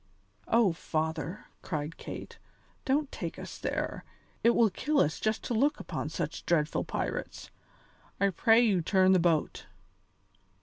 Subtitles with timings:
[0.47, 2.39] "Oh, father!" cried Kate,
[2.85, 4.03] "don't take us there;
[4.43, 7.51] it will kill us just to look upon such dreadful pirates.
[8.19, 9.67] I pray you turn the boat!"